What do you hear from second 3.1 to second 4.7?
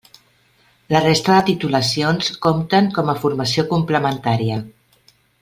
a formació complementària.